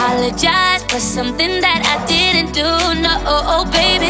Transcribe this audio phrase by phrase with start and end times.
[0.00, 2.62] apologize for something that I didn't do.
[3.02, 4.09] No, oh, oh, baby.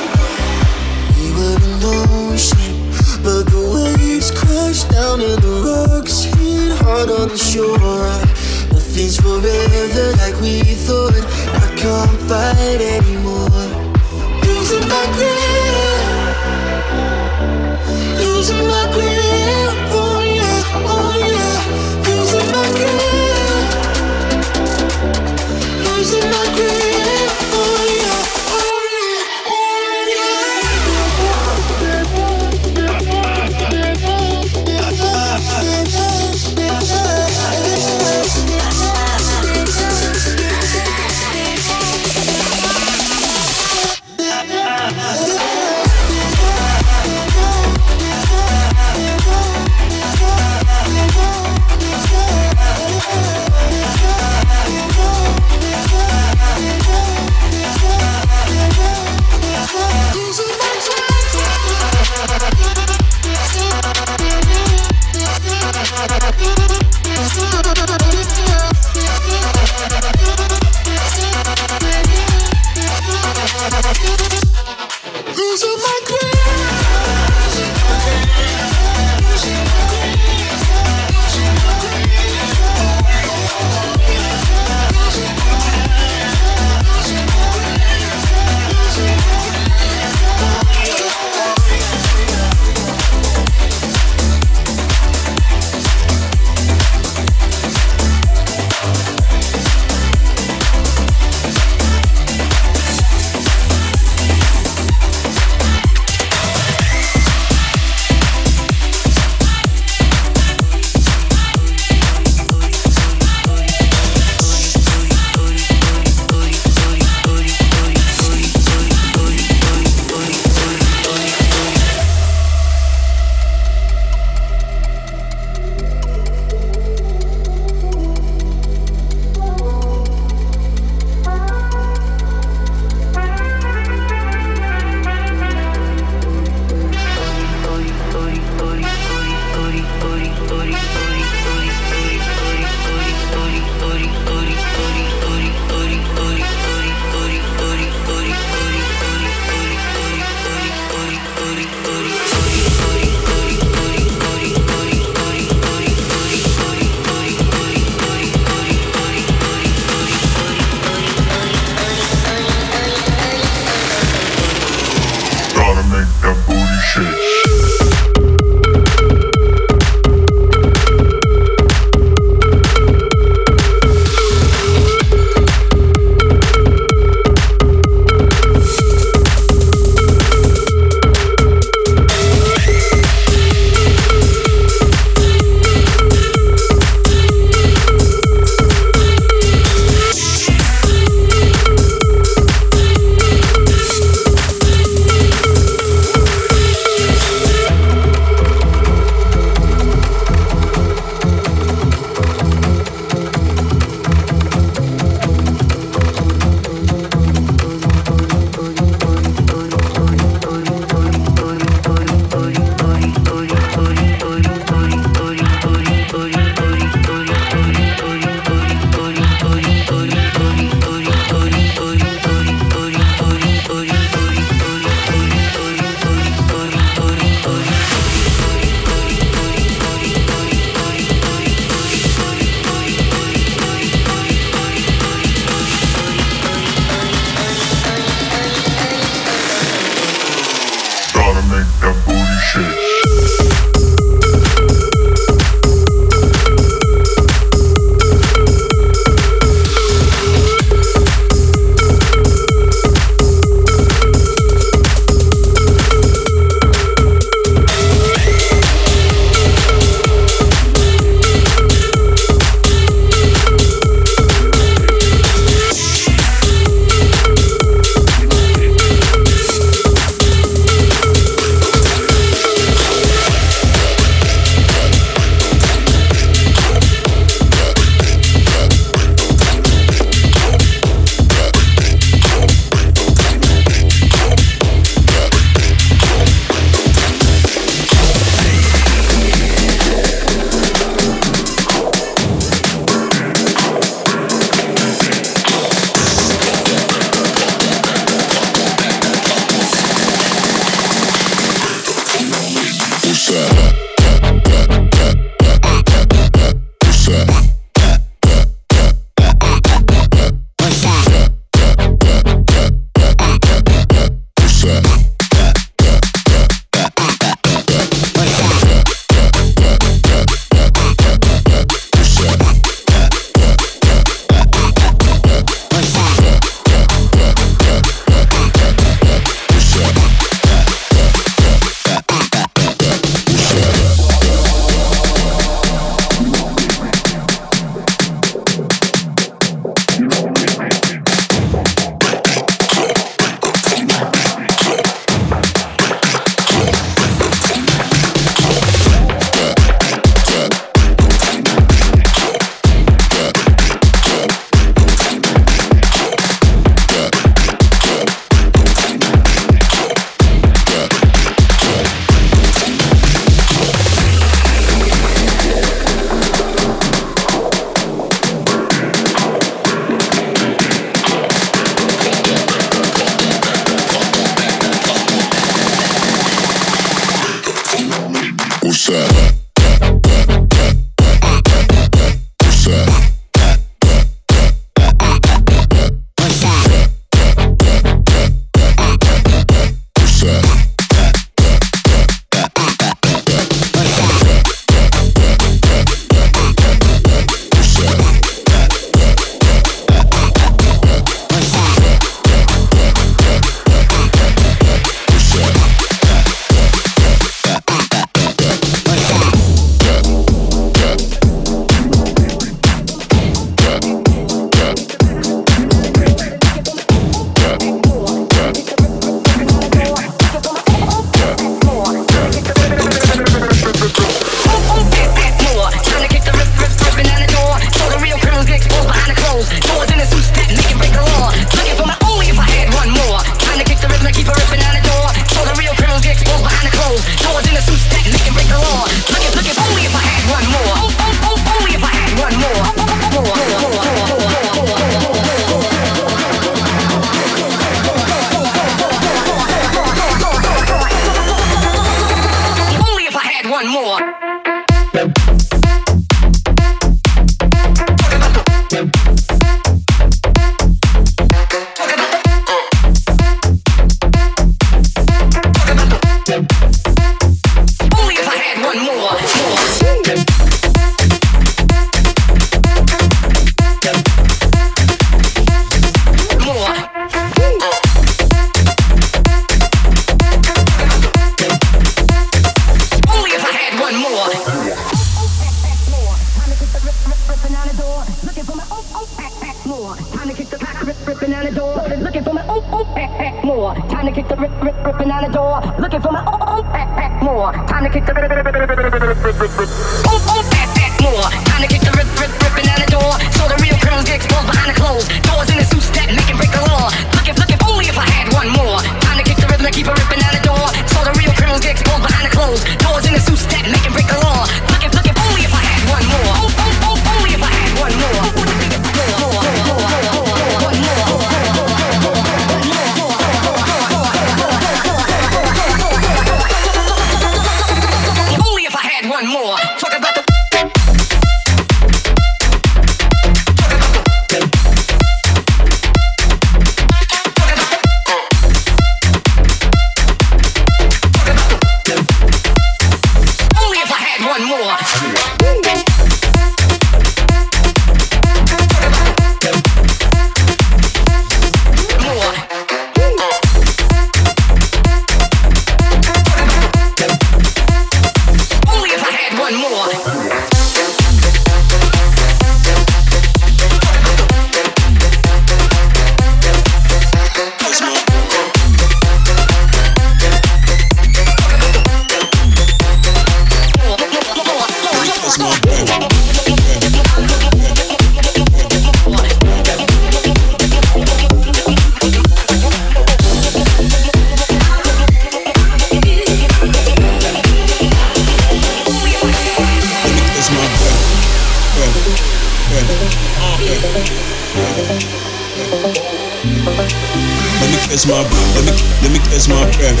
[598.08, 598.54] my breath.
[598.56, 600.00] Let me let me catch my breath.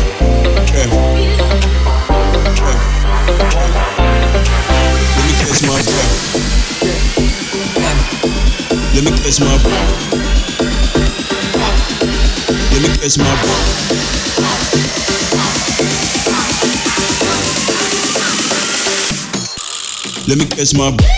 [0.72, 0.88] breath.
[2.56, 2.82] breath.
[5.14, 6.14] Let me catch my breath.
[8.94, 9.92] Let me catch my breath.
[12.72, 13.66] Let me catch my breath.
[20.26, 21.17] Let me catch my breath.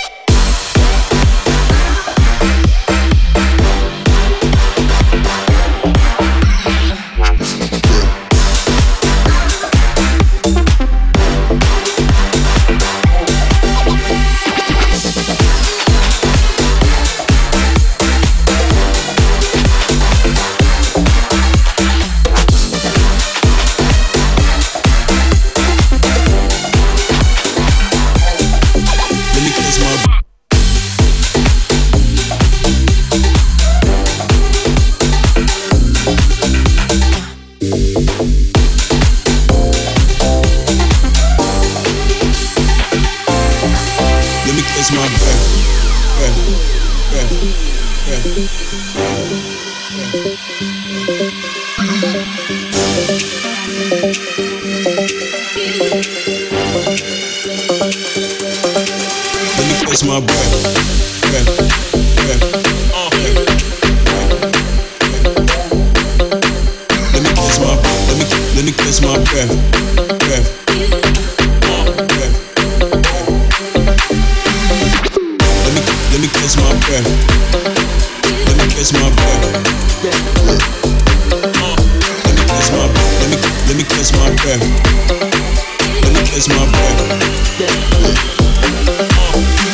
[86.48, 86.56] my.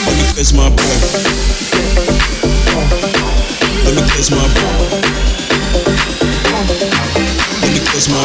[0.07, 0.69] Let me kiss my.
[3.85, 4.37] Let me kiss my.
[7.63, 8.23] Let me kiss my.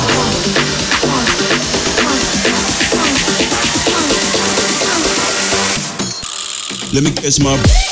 [6.94, 7.91] Let me kiss my back.